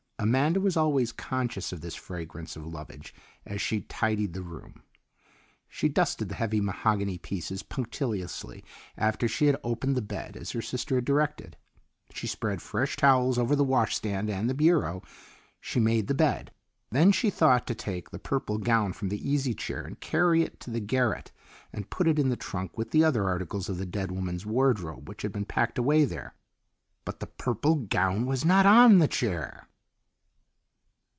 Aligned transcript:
Amanda 0.23 0.61
was 0.61 0.77
always 0.77 1.11
conscious 1.11 1.71
of 1.73 1.81
this 1.81 1.95
fragrance 1.95 2.55
of 2.55 2.63
lovage 2.67 3.11
as 3.43 3.59
she 3.59 3.81
tidied 3.81 4.33
the 4.33 4.43
room. 4.43 4.83
She 5.67 5.89
dusted 5.89 6.29
the 6.29 6.35
heavy 6.35 6.61
mahogany 6.61 7.17
pieces 7.17 7.63
punctiliously 7.63 8.63
after 8.95 9.27
she 9.27 9.47
had 9.47 9.59
opened 9.63 9.97
the 9.97 10.01
bed 10.03 10.37
as 10.37 10.51
her 10.51 10.61
sister 10.61 10.93
had 10.93 11.05
directed. 11.05 11.57
She 12.13 12.27
spread 12.27 12.61
fresh 12.61 12.97
towels 12.97 13.39
over 13.39 13.55
the 13.55 13.63
wash 13.63 13.95
stand 13.95 14.29
and 14.29 14.47
the 14.47 14.53
bureau; 14.53 15.01
she 15.59 15.79
made 15.79 16.05
the 16.05 16.13
bed. 16.13 16.51
Then 16.91 17.11
she 17.11 17.31
thought 17.31 17.65
to 17.65 17.73
take 17.73 18.11
the 18.11 18.19
purple 18.19 18.59
gown 18.59 18.93
from 18.93 19.09
the 19.09 19.27
easy 19.27 19.55
chair 19.55 19.81
and 19.81 19.99
carry 19.99 20.43
it 20.43 20.59
to 20.59 20.69
the 20.69 20.79
garret 20.79 21.31
and 21.73 21.89
put 21.89 22.07
it 22.07 22.19
in 22.19 22.29
the 22.29 22.35
trunk 22.37 22.77
with 22.77 22.91
the 22.91 23.03
other 23.03 23.27
articles 23.27 23.69
of 23.69 23.79
the 23.79 23.87
dead 23.87 24.11
woman's 24.11 24.45
wardrobe 24.45 25.09
which 25.09 25.23
had 25.23 25.31
been 25.31 25.45
packed 25.45 25.79
away 25.79 26.05
there; 26.05 26.35
BUT 27.05 27.21
THE 27.21 27.25
PURPLE 27.25 27.75
GOWN 27.87 28.27
WAS 28.27 28.45
NOT 28.45 28.67
ON 28.67 28.99
THE 28.99 29.07
CHAIR! 29.07 29.67